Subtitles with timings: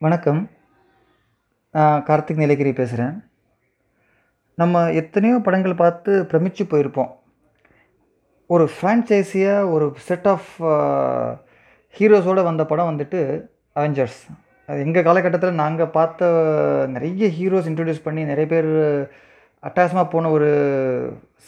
[0.00, 0.40] வணக்கம்.
[1.74, 3.12] நான் கார்த்திக் நீலகிரி பேசுகிறேன்
[4.58, 7.10] நம்ம எத்தனையோ படங்கள் பார்த்து பிரமிச்சு போயிருப்போம்.
[8.50, 10.50] ஒரு ஃப்ரான்ச்சைஸியாக ஒரு செட் ஆஃப்
[11.96, 13.20] ஹீரோஸோடு வந்த படம் வந்துட்டு
[13.76, 14.20] அவெஞ்சர்ஸ்
[14.68, 16.32] அது எங்கள் காலகட்டத்தில் நாங்கள் பார்த்த
[16.96, 18.70] நிறைய ஹீரோஸ் இன்ட்ரடியூஸ் பண்ணி நிறைய பேர்
[19.62, 20.50] அட்டாசமாக போன ஒரு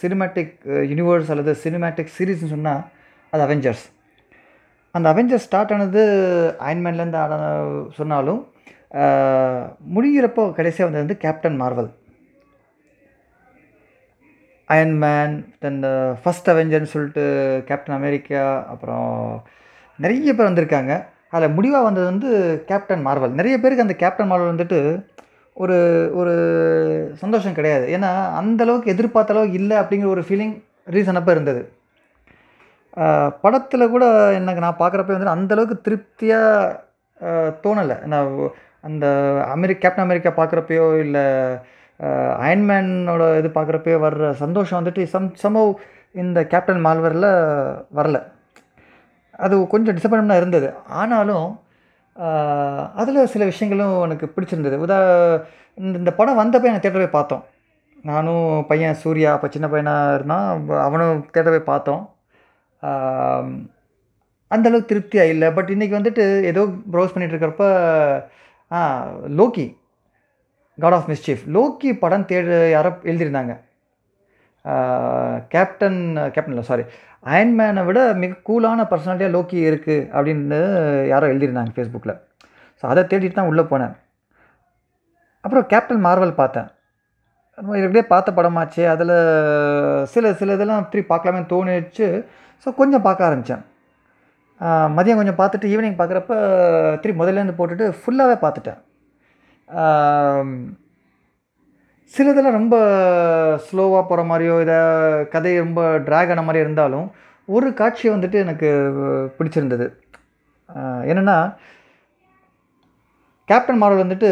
[0.03, 0.57] சினிமேட்டிக்
[0.93, 2.83] யூனிவர்ஸ் அல்லது சினிமேட்டிக் சீரீஸ்னு சொன்னால்
[3.33, 3.87] அது அவெஞ்சர்ஸ்
[4.95, 6.03] அந்த அவெஞ்சர்ஸ் ஸ்டார்ட் ஆனது
[6.67, 7.35] அயன்மேன்லேருந்து ஆட
[7.99, 8.41] சொன்னாலும்
[9.97, 11.91] முடிகிறப்போ கடைசியாக வந்தது வந்து Captain Marvel
[14.69, 15.81] Iron Man then
[16.23, 17.25] first அவெஞ்சர்னு சொல்லிட்டு
[17.69, 19.11] கேப்டன் அமெரிக்கா அப்புறம்
[20.05, 20.93] நிறைய பேர் வந்திருக்காங்க.
[21.35, 22.31] அதில் முடிவாக வந்தது வந்து
[22.71, 24.81] கேப்டன் மார்வல் நிறைய பேருக்கு அந்த கேப்டன் மார்வல் வந்துட்டு
[25.57, 25.77] ஒரு
[26.21, 26.35] ஒரு
[27.23, 27.85] சந்தோஷம் கிடையாது.
[27.97, 28.11] ஏன்னா
[28.41, 30.55] அந்த அளவுக்கு எதிர்பார்த்த அளவுக்கு இல்லை அப்படிங்கிற ஒரு ஃபீலிங்
[30.97, 31.63] ரீசன் அப்போ இருந்தது.
[33.45, 34.05] படத்தில் கூட
[34.39, 36.85] எனக்கு நான் பார்க்குறப்ப வந்து அந்தளவுக்கு திருப்தியாக
[37.65, 37.97] தோணலை.
[38.13, 38.29] நான்
[38.89, 39.07] அந்த
[39.55, 41.25] அமெரிக்க கேப்டன் அமெரிக்கா பார்க்குறப்பையோ இல்லை
[42.47, 45.71] அயன்மேனோட இது பார்க்குறப்பையோ வர்ற சந்தோஷம் வந்துட்டு சம் சமவ்
[46.23, 47.31] இந்த கேப்டன் மால்வரில்
[47.99, 48.19] வரல.
[49.45, 50.69] அது கொஞ்சம் டிசப்பாயின்மெண்ட்டாக இருந்தது.
[51.01, 51.47] ஆனாலும்
[53.01, 54.77] அதில் சில விஷயங்களும் எனக்கு பிடிச்சிருந்தது.
[54.85, 54.99] உதா
[55.79, 57.43] இந்த இந்த படம் வந்தப்போ எனக்கு தேட்டர் போய் பார்த்தோம்.
[58.11, 60.47] நானும் பையன் சூர்யா அப்போ சின்ன பையனாக இருந்தான்.
[60.87, 62.03] அவனும் தேட்டர் போய் பார்த்தோம்.
[64.55, 65.49] அந்தளவுக்கு திருப்தியாக இல்லை.
[65.57, 66.63] பட் இன்றைக்கி வந்துட்டு ஏதோ
[66.95, 67.65] browse பண்ணிகிட்ருக்கிறப்ப
[69.41, 69.67] Loki
[70.79, 73.55] god of mischief Loki படம் தேடு யாரோ எழுதியிருந்தாங்க.
[75.53, 76.01] கேப்டன்
[76.35, 76.85] கேப்டன் இல்லை சாரி
[77.33, 80.59] அயன்மேனை விட மிக கூலான பர்சனாலிட்டியாக லோக்கி இருக்குது அப்படின்னு
[81.13, 82.17] யாரோ எழுதியிருந்தாங்க ஃபேஸ்புக்கில்
[82.81, 83.95] ஸோ அதை தேடிட்டு தான் உள்ளே போனேன்.
[85.45, 86.69] அப்புறம் கேப்டன் மார்வல் பார்த்தேன்.
[87.59, 88.83] நம்ம பார்த்த படமாச்சு.
[88.95, 89.15] அதில்
[90.15, 92.09] சில சில இதெல்லாம் திருப்பி பார்க்கலாமே தோணிச்சு.
[92.65, 93.65] ஸோ கொஞ்சம் பார்க்க ஆரம்பித்தேன்
[94.97, 96.35] மதியம் கொஞ்சம் பார்த்துட்டு ஈவினிங் பார்க்குறப்ப
[97.03, 98.81] திருப்பி முதல்லேருந்து போட்டுட்டு ஃபுல்லாகவே பார்த்துட்டேன்.
[102.15, 102.77] சிலதெல்லாம் ரொம்ப
[103.67, 104.79] ஸ்லோவாக போகிற மாதிரியோ இதை
[105.35, 107.07] கதை ரொம்ப ட்ராக் ஆன மாதிரி இருந்தாலும்
[107.57, 108.69] ஒரு காட்சி வந்துட்டு எனக்கு
[109.39, 109.87] பிடிச்சிருந்தது.
[111.11, 111.37] என்னென்னா
[113.51, 114.31] கேப்டன் மார்வல் வந்துட்டு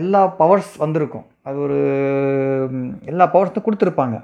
[0.00, 1.26] எல்லா பவர்ஸ் வந்திருக்கும்.
[1.48, 1.78] அது ஒரு
[3.12, 4.16] எல்லா பவர்ஸும் கொடுத்துருப்பாங்க.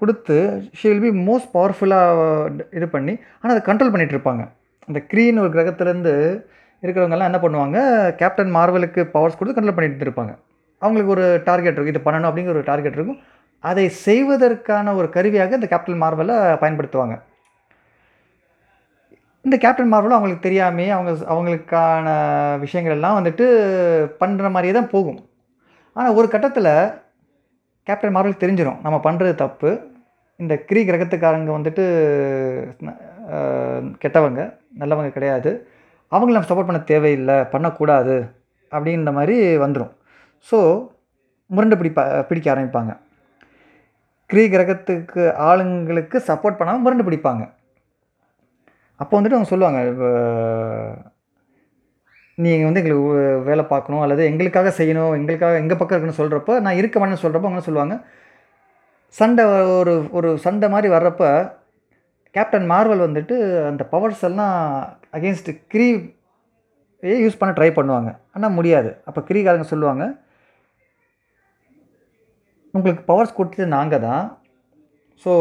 [0.00, 0.36] கொடுத்து
[0.78, 4.44] ஷீ வில் பி மோஸ்ட் பவர்ஃபுல்லாக இது பண்ணி ஆனால் அதை கண்ட்ரோல் பண்ணிகிட்ருப்பாங்க
[4.88, 6.12] அந்த க்ரீன் ஒரு கிரகத்துலேருந்து
[6.82, 7.78] இருக்கிறவங்கெல்லாம் என்ன பண்ணுவாங்க
[8.20, 10.32] கேப்டன் மார்வலுக்கு பவர்ஸ் கொடுத்து கண்ட்ரோல் பண்ணிட்டு இருப்பாங்க.
[10.82, 13.20] அவங்களுக்கு ஒரு டார்கெட் இருக்கும் இது பண்ணணும் அப்படிங்கிற ஒரு டார்கெட் இருக்கும்.
[13.64, 17.16] அதை செய்வதற்கான ஒரு கருவியாக இந்த கேப்டன் மார்வலை பயன்படுத்துவாங்க.
[19.44, 22.06] இந்த கேப்டன் மார்வலும் அவங்களுக்கு தெரியாமே அவங்க அவங்களுக்கான
[22.64, 23.46] விஷயங்கள் எல்லாம் வந்துட்டு
[24.22, 25.20] பண்ணுற மாதிரியே தான் போகும்.
[25.96, 26.72] ஆனால் ஒரு கட்டத்தில்
[27.86, 29.70] கேப்டன் மார்வல் தெரிஞ்சிடும் நம்ம பண்ணுறது தப்பு
[30.40, 31.84] இந்த கிரி கிரகத்துக்காரங்க வந்துட்டு
[34.02, 34.40] கெட்டவங்க
[34.80, 35.50] நல்லவங்க கிடையாது.
[36.12, 38.16] அவங்கள நம்ம சப்போர்ட் பண்ண தேவையில்லை பண்ணக்கூடாது
[38.72, 39.92] அப்படின்ற மாதிரி வந்துடும்
[40.48, 40.58] ஸோ
[41.50, 42.92] முரண்டு பிடிப்பா பிடிக்க ஆரம்பிப்பாங்க.
[44.30, 47.44] கிரி கிரகத்துக்கு ஆளுங்களுக்கு சப்போர்ட் பண்ணாமல் முரண்டு பிடிப்பாங்க.
[49.00, 49.80] அப்போ வந்துட்டு அவங்க சொல்லுவாங்க
[52.44, 53.06] நீங்கள் வந்து எங்களுக்கு
[53.48, 57.64] வேலை பார்க்கணும் அல்லது எங்களுக்காக செய்யணும் எங்களுக்காக எங்கள் பக்கம் இருக்குன்னு சொல்கிறப்போ நான் இருக்க மாட்டேன்னு சொல்கிறப்போ அவங்க
[57.68, 57.96] சொல்லுவாங்க
[59.16, 59.44] சண்டை
[59.78, 61.24] ஒரு ஒரு சண்டை மாதிரி வர்றப்ப
[62.36, 63.36] கேப்டன் மார்வல் வந்துட்டு
[63.68, 64.56] அந்த பவர்ஸ் எல்லாம்
[65.16, 65.88] அகேன்ஸ்ட் கிரி
[67.24, 68.10] யூஸ் பண்ண ட்ரை பண்ணுவாங்க.
[68.34, 68.90] ஆனால் முடியாது.
[69.08, 70.04] அப்போ கிரிகாரங்க சொல்லுவாங்க
[72.74, 74.24] உங்களுக்கு பவர்ஸ் கொடுத்தது நாங்கள் தான்
[75.24, 75.32] ஸோ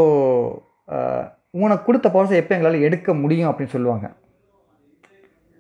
[1.64, 3.50] உனக்கு கொடுத்த பவர்ஸை எப்போ எங்களால் எடுக்க முடியும்?
[3.50, 4.06] அப்படின்னு சொல்லுவாங்க.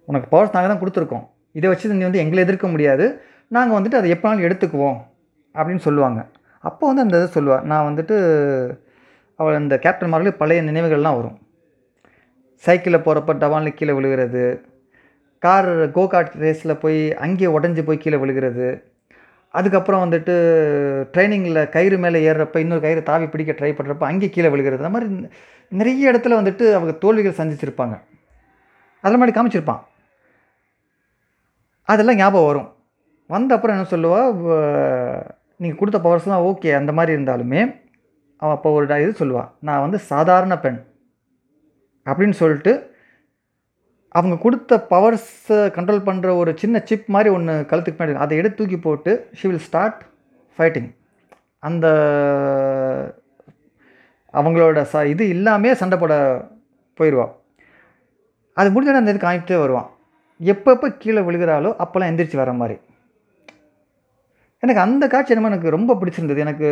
[0.10, 1.26] உனக்கு பவர்ஸ் நாங்கள் தான் கொடுத்துருக்கோம்.
[1.58, 3.06] இதை வச்சு நீ வந்து எங்களை எதிர்க்க முடியாது.
[3.56, 4.98] நாங்கள் வந்துட்டு அதை எப்போனாலும் எடுத்துக்குவோம்.
[5.56, 6.20] அப்படின்னு சொல்லுவாங்க.
[6.60, 8.16] அப்போ வந்து அந்த இதை சொல்லுவாள் நான் வந்துட்டு
[9.36, 11.38] அவள் இந்த கேப்டன் மார்வலுக்கு பழைய நினைவுகள்லாம் வரும்.
[12.56, 14.66] சைக்கிளில் போகிறப்ப டவானில் கீழே விழுகிறது.
[15.40, 18.68] கார் கோகார்ட் ரேஸில் போய் அங்கேயே உடஞ்சி போய் கீழே விழுகிறது.
[19.50, 20.34] அதுக்கப்புறம் வந்துட்டு
[21.14, 24.84] ட்ரைனிங்கில் கயிறு மேலே ஏறுறப்ப இன்னொரு கயிறு தாவி பிடிக்க ட்ரை பண்ணுறப்ப அங்கே கீழே விழுகிறது.
[24.84, 25.28] அந்த மாதிரி
[25.68, 28.02] நிறைய இடத்துல வந்துட்டு அவங்க தோல்விகள் சந்திச்சிருப்பாங்க.
[29.02, 29.82] அதில் மாதிரி காமிச்சிருப்பான்.
[31.84, 32.76] அதெல்லாம் ஞாபகம் வரும்.
[33.28, 34.32] வந்த அப்புறம் என்ன சொல்லுவாள்
[35.60, 37.62] நீங்கள் கொடுத்த பவர்ஸ்லாம் ஓகே அந்த மாதிரி இருந்தாலுமே
[38.38, 40.80] அவன் அப்போ ஒரு இது சொல்லுவாள் நான் வந்து சாதாரண பெண்
[42.06, 42.74] அப்படின்னு சொல்லிட்டு
[44.10, 48.78] அவங்க கொடுத்த பவர்ஸை கண்ட்ரோல் பண்ணுற ஒரு சின்ன சிப் மாதிரி ஒன்று கழுத்துக்கு மேலே அதை எடுத்து தூக்கி
[48.78, 50.00] போட்டு ஷி வில் ஸ்டார்ட்
[50.60, 50.90] ஃபைட்டிங்
[51.64, 51.88] அந்த
[54.34, 56.14] அவங்களோட ச இது இல்லாமே சண்டை போட
[57.00, 57.34] போயிடுவான்
[58.58, 59.90] அது முடிஞ்சோடனே அந்த இது காமிக்கிட்டே வருவான்
[60.40, 62.76] எப்பப்போ கீழே விழுகிறாளோ அப்போல்லாம் எந்திரிச்சு வர மாதிரி.
[64.60, 66.38] எனக்கு அந்த காட்சி என்னமோ எனக்கு ரொம்ப பிடிச்சிருந்தது.
[66.38, 66.68] எனக்கு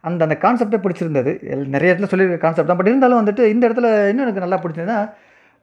[0.00, 1.32] அந்த அந்த கான்செப்டே பிடிச்சிருந்தது.
[1.74, 2.76] நிறைய இடத்துல சொல்லியிருக்க கான்செப்ட் தான்.
[2.76, 5.12] பட் இருந்தாலும் வந்துட்டு இந்த இடத்துல இன்னும் எனக்கு நல்லா பிடிச்சதுன்னா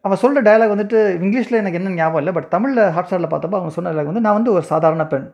[0.02, 2.34] அவன் சொல்கிற டயலாக் வந்துட்டு இங்கிலீஷில் எனக்கு என்ன ஞாபகம் இல்லை.
[2.34, 5.32] பட் தமிழில் ஹாட் ஸ்டாரில் பார்த்தப்போ அவங்க சொன்ன டயலாக் வந்து நான் வந்து ஒரு சாதாரண பெண்.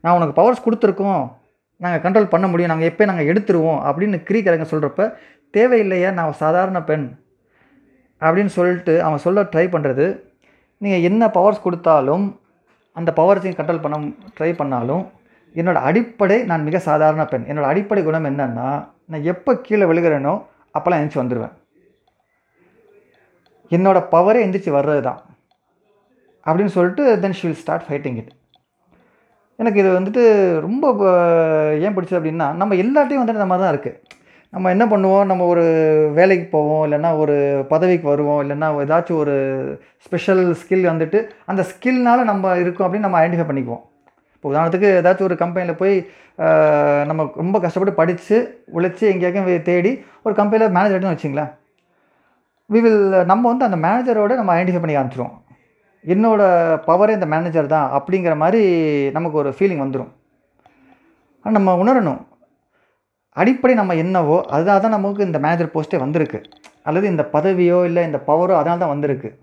[0.00, 1.32] நான் உனக்கு பவர்ஸ் கொடுத்துருக்கோம்.
[1.76, 2.72] நாங்கள் கண்ட்ரோல் பண்ண முடியும்.
[2.72, 3.80] நாங்கள் எப்போ நாங்கள் எடுத்துருவோம்.
[3.90, 5.12] அப்படின்னு கிரீக்கரங்க சொல்கிறப்ப
[5.56, 7.06] தேவையில்லையா நான் சாதாரண பெண்.
[8.20, 10.20] அப்படின்னு சொல்லிட்டு அவன் சொல்ல ட்ரை பண்ணுறது
[10.78, 12.39] நீங்கள் என்ன பவர்ஸ் கொடுத்தாலும்
[13.00, 13.98] அந்த பவர்ஸையும் கண்ட்ரோல் பண்ண
[14.38, 15.04] ட்ரை பண்ணாலும்
[15.54, 17.46] என்னோடய அடிப்படை நான் மிக சாதாரண பெண்.
[17.46, 18.68] என்னோடய அடிப்படை குணம் என்னன்னா
[19.06, 20.34] நான் எப்போ கீழே விழுகிறேனோ
[20.74, 21.54] அப்போல்லாம் எந்திரிச்சு வந்துடுவேன்
[23.70, 25.20] என்னோடய பவரே எந்திரிச்சு வர்றது தான்
[26.46, 28.30] அப்படின்னு சொல்லிட்டு then she will start fighting it
[29.58, 30.22] எனக்கு இது வந்துட்டு
[30.60, 30.84] ரொம்ப
[31.84, 33.98] ஏன் பிடிச்சது அப்படின்னா நம்ம எல்லாத்தையும் வந்துட்டு மாதிரி தான் இருக்குது
[34.54, 35.26] நம்ம என்ன பண்ணுவோம்?
[35.30, 35.64] நம்ம ஒரு
[36.18, 36.82] வேலைக்கு போவோம்.
[36.86, 37.34] இல்லைன்னா ஒரு
[37.72, 38.40] பதவிக்கு வருவோம்.
[38.44, 39.34] இல்லைன்னா ஏதாச்சும் ஒரு
[40.06, 41.18] ஸ்பெஷல் ஸ்கில் வந்துட்டு
[41.50, 43.84] அந்த ஸ்கில்னால் நம்ம இருக்கோம் அப்படின்னு நம்ம ஐடென்டிஃபை பண்ணிக்குவோம்.
[44.36, 45.94] இப்போ உதாரணத்துக்கு ஏதாச்சும் ஒரு கம்பெனியில் போய்
[47.08, 48.36] நம்ம ரொம்ப கஷ்டப்பட்டு படித்து
[48.76, 49.92] உழைச்சி எங்கேயாக்கும் தேடி
[50.26, 51.50] ஒரு கம்பெனியில் மேனேஜர் ஆகிட்டோம்னு வச்சிங்களேன்
[52.72, 55.36] வி வில் நம்ம வந்து அந்த மேனேஜரோட நம்ம ஐடென்டிஃபை பண்ணி காமிச்சிருவோம்.
[56.04, 56.42] என்னோட
[56.88, 58.62] பவரே இந்த மேனேஜர் தான் அப்படிங்கிற மாதிரி
[59.16, 60.10] நமக்கு ஒரு ஃபீலிங் வந்துடும்
[61.44, 62.20] ஆனால் நம்ம உணரணும்.
[63.40, 66.42] அடிப்படை நம்ம என்னவோ அதுதான் தான் நமக்கு இந்த மேனேஜர் போஸ்ட்டே வந்திருக்கு.
[66.82, 69.38] அல்லது இந்த பதவியோ இல்லை இந்த பவரோ அதனால தான் வந்திருக்கு.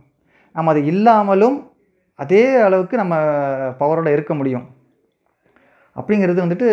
[0.54, 1.72] நம்ம அது இல்லாமலும்
[2.16, 3.16] அதே அளவுக்கு நம்ம
[3.80, 4.66] பவரோட இருக்க முடியும்.
[5.96, 6.68] அப்படிங்கிறது வந்துட்டு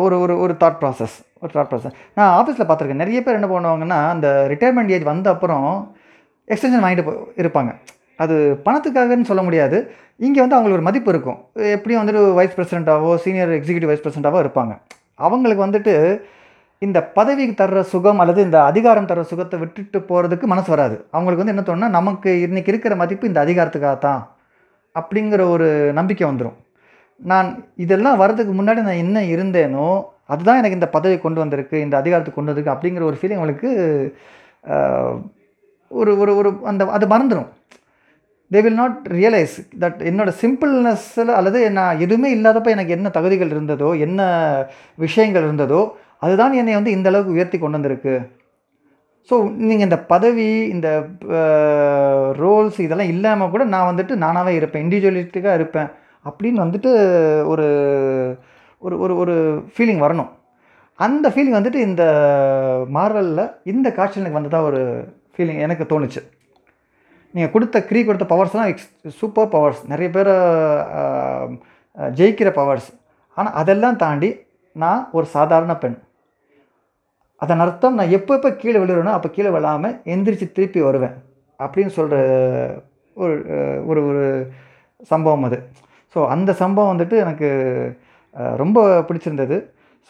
[0.00, 2.94] ஒரு ஒரு ஒரு தாட் ப்ராசஸ் ஒரு தாட் ப்ராசஸ் நான் ஆஃபீஸில் பார்த்துருக்கேன்.
[2.94, 5.96] நிறைய பேர் என்ன பண்ணுவாங்கன்னா அந்த ரிட்டையர்மெண்ட் ஏஜ் வந்த அப்புறம்
[6.48, 7.74] எக்ஸ்டென்ஷன் வாங்கிட்டு போ- இருப்பாங்க.
[8.16, 9.90] அது பணத்துக்காகன்னு சொல்ல முடியாது.
[10.16, 11.38] இங்கே வந்து அவங்களுக்கு ஒரு மதிப்பு இருக்கும்.
[11.52, 14.78] எப்படியும் வந்துட்டு வைஸ் பிரசிடெண்ட்டாவோ சீனியர் எக்ஸிக்யூட்டிவ் வைஸ் பிரசிடெண்ட்டாவோ இருப்பாங்க.
[15.18, 15.94] அவங்களுக்கு வந்துட்டு
[16.82, 20.96] இந்த பதவிக்கு தர்ற சுகம் அல்லது இந்த அதிகாரம் தர்ற சுகத்தை விட்டுட்டு போகிறதுக்கு மனசு வராது.
[21.12, 24.22] அவங்களுக்கு வந்து என்ன தோணுன்னா நமக்கு இன்றைக்கி இருக்கிற மதிப்பு இந்த அதிகாரத்துக்காக தான்
[24.96, 26.58] அப்படிங்கிற ஒரு நம்பிக்கை வந்துடும்
[27.20, 29.88] நான் இதெல்லாம் வர்றதுக்கு முன்னாடி நான் என்ன இருந்தேனோ
[30.24, 33.70] அதுதான் எனக்கு இந்த பதவி கொண்டு வந்திருக்கு இந்த அதிகாரத்துக்கு கொண்டு வந்திருக்கு அப்படிங்கிற ஒரு ஃபீலிங் அவங்களுக்கு
[35.90, 37.50] ஒரு ஒரு ஒரு அந்த அது மறந்துடும்
[38.50, 43.88] they will not realise that என்னோட சிம்பிள்னஸில் அல்லது நான் எதுவுமே இல்லாதப்போ எனக்கு என்ன தகுதிகள் இருந்ததோ
[44.06, 44.20] என்ன
[45.04, 45.80] விஷயங்கள் இருந்ததோ
[46.24, 48.14] அதுதான் என்னை வந்து இந்த அளவுக்கு உயர்த்தி கொண்டு வந்திருக்கு.
[49.30, 49.34] ஸோ
[49.68, 50.88] நீங்கள் இந்த பதவி இந்த
[52.42, 55.88] ரோல்ஸ் இதெல்லாம் இல்லாமல் கூட நான் வந்துட்டு நானாகவே இருப்பேன் இண்டிவிஜுவலிஸ்டிக்காக இருப்பேன்
[56.26, 56.92] அப்படின்னு வந்துட்டு
[57.52, 57.66] ஒரு
[58.82, 59.34] ஒரு ஒரு ஒரு
[59.74, 60.30] ஃபீலிங் வரணும்.
[60.98, 62.04] அந்த ஃபீலிங் வந்துட்டு இந்த
[62.96, 64.82] மார்வலில் இந்த காட்சியில் எனக்கு வந்ததாக ஒரு
[65.34, 66.20] ஃபீலிங் எனக்கு தோணுச்சு.
[67.36, 68.88] நீங்கள் கொடுத்த க்ரீ கொடுத்த பவர்ஸ்லாம் எக்ஸ்
[69.20, 70.30] சூப்பர் பவர்ஸ் நிறைய பேர்
[72.18, 72.88] ஜெயிக்கிற பவர்ஸ்
[73.36, 74.30] ஆனால் அதெல்லாம் தாண்டி
[74.82, 75.96] நான் ஒரு சாதாரண பெண்.
[77.42, 81.16] அதன் அர்த்தம் நான் எப்போ எப்போ கீழே விழுறேனோ அப்போ கீழே விழாமல் எந்திரிச்சு திருப்பி வருவேன்.
[81.60, 82.16] அப்படின்னு சொல்கிற
[83.16, 83.34] ஒரு
[83.90, 84.24] ஒரு ஒரு
[85.12, 85.58] சம்பவம் அது.
[86.14, 87.48] ஸோ அந்த சம்பவம் வந்துட்டு எனக்கு
[88.62, 89.56] ரொம்ப பிடிச்சிருந்தது.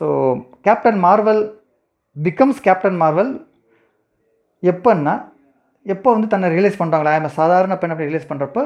[0.00, 0.06] So
[0.66, 1.42] Captain Marvel
[2.16, 3.32] becomes Captain Marvel
[4.62, 5.14] எப்போன்னா
[5.94, 8.62] எப்போ வந்து தன்னை ரியலைஸ் பண்ணுறாங்களா ஐம் சாதாரண பெண் அப்படி ரியலைஸ் பண்ணுறப்போ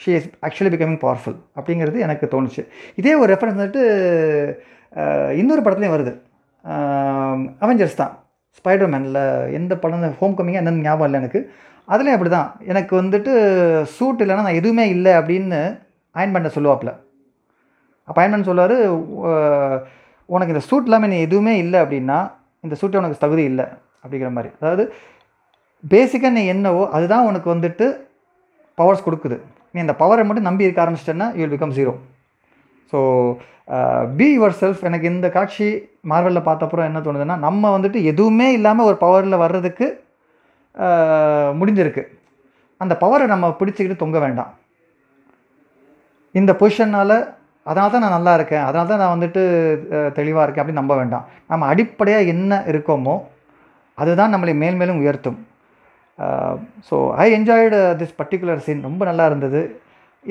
[0.00, 2.62] she is actually becoming powerful அப்படிங்கிறது எனக்கு தோணுச்சு.
[3.00, 3.82] இதே ஒரு ரெஃபரன்ஸ் வந்துட்டு
[5.40, 6.12] இன்னொரு படத்துலையும் வருது.
[7.64, 8.14] அவெஞ்சர்ஸ் தான்.
[8.58, 9.20] ஸ்பைடர்மேனில்
[9.58, 11.40] எந்த படம் ஹோம் கம்மிங்காக என்னென்னு ஞாபகம் இல்லை எனக்கு.
[11.92, 13.32] அதுலேயும் அப்படி தான் எனக்கு வந்துட்டு
[13.96, 15.60] சூட் இல்லைன்னா நான் எதுவுமே இல்லை அப்படின்னு
[16.16, 16.92] அயன் பண்ண சொல்லுவாப்பில்.
[18.08, 18.76] அப்போ அயன் பண்ண சொல்லுவார்
[20.34, 22.18] உனக்கு இந்த சூட் இல்லாமல் நீ எதுவுமே இல்லை அப்படின்னா
[22.66, 23.66] இந்த சூட்டை உனக்கு தகுதி இல்லை
[24.02, 24.50] அப்படிங்கிற மாதிரி.
[24.60, 24.84] அதாவது
[25.84, 27.86] பேசிக்காக நீ என்னவோ அதுதான் உனக்கு வந்துட்டு
[28.78, 29.36] பவர்ஸ் கொடுக்குது.
[29.74, 31.92] நீ அந்த பவரை மட்டும் நம்பி இருக்க ஆரம்பிச்சிட்டேன்னா you will become zero
[32.92, 33.00] so
[34.18, 34.26] be
[34.60, 35.66] yourself எனக்கு இந்த காட்சி
[36.10, 39.86] மார்வலில் பார்த்தப்பறம் என்ன தோணுதுன்னா நம்ம வந்துட்டு எதுவுமே இல்லாமல் ஒரு பவரில் வர்றதுக்கு
[40.74, 42.02] uh, முடிஞ்சிருக்கு.
[42.80, 44.50] அந்த பவரை நம்ம பிடிச்சிக்கிட்டு தொங்க வேண்டாம்.
[46.34, 47.16] இந்த பொசிஷனால்
[47.66, 48.64] அதனால தான் நான் நல்லா இருக்கேன்.
[48.68, 49.42] அதனால தான் நான் வந்துட்டு
[49.96, 51.26] uh, தெளிவாக இருக்கேன் அப்படின்னு நம்ப வேண்டாம்.
[51.52, 53.16] நம்ம அடிப்படையாக என்ன இருக்கோமோ
[53.98, 55.38] அதுதான் நம்மளை மேல் மேலும் உயர்த்தும்.
[56.88, 59.60] So I enjoyed this particular scene ரொம்ப நல்லா இருந்தது.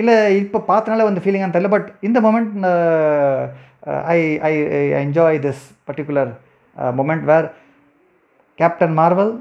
[0.02, 2.52] இல்லை இப்போ பார்த்தனால வந்து ஃபீலிங்காக தெரியல பட் இந்த moment
[4.16, 4.20] I
[4.50, 4.52] I
[5.04, 6.32] enjoy this particular
[7.00, 7.48] moment where
[8.60, 9.34] Captain Marvel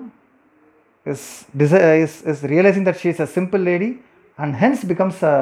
[1.13, 1.27] is
[1.61, 1.75] this
[2.05, 3.91] is is realising that she is a simple lady
[4.39, 5.37] and hence becomes a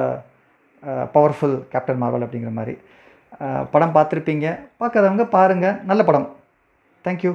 [1.17, 2.75] powerful Captain Marvel அப்படிங்கிற மாதிரி.
[3.73, 4.47] படம் பார்த்துருப்பீங்க.
[4.81, 6.29] பார்க்காதவங்க பாருங்கள் நல்ல படம்.
[7.05, 7.33] தேங்க்யூ